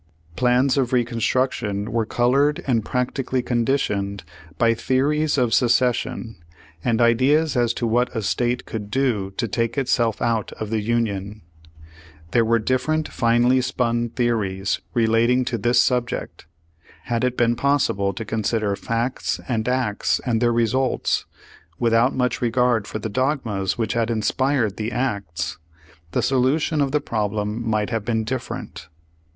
Flans 0.35 0.79
of 0.79 0.93
Reconstruction 0.93 1.91
were 1.91 2.07
colored 2.07 2.63
and 2.65 2.83
prac 2.83 3.13
tically 3.13 3.45
conditioned 3.45 4.23
by 4.57 4.73
theories 4.73 5.37
of 5.37 5.53
secession, 5.53 6.37
and 6.83 6.99
ideas 6.99 7.55
as 7.55 7.71
to 7.75 7.85
what 7.85 8.09
a 8.15 8.23
state 8.23 8.65
could 8.65 8.89
do 8.89 9.29
to 9.37 9.47
take 9.47 9.77
itself 9.77 10.19
out 10.19 10.51
of 10.53 10.71
the 10.71 10.81
Union. 10.81 11.43
There 12.31 12.43
were 12.43 12.57
different 12.57 13.09
finely 13.09 13.61
spun 13.61 14.09
theories 14.09 14.81
relating 14.95 15.45
to 15.45 15.59
this 15.59 15.83
subject. 15.83 16.47
Had 17.03 17.23
it 17.23 17.37
been 17.37 17.55
possible 17.55 18.11
to 18.11 18.25
consider 18.25 18.75
facts 18.75 19.39
and 19.47 19.69
acts, 19.69 20.19
and 20.25 20.41
their 20.41 20.51
results, 20.51 21.27
without 21.77 22.15
much 22.15 22.41
regard 22.41 22.87
for 22.87 22.97
the 22.97 23.07
dogmas 23.07 23.77
which 23.77 23.93
had 23.93 24.09
inspired 24.09 24.77
the 24.77 24.91
acts, 24.91 25.59
the 26.09 26.23
solution 26.23 26.81
of 26.81 26.91
the 26.91 27.01
problem 27.01 27.61
might 27.69 27.91
have 27.91 28.03
been 28.03 28.23
different. 28.23 28.87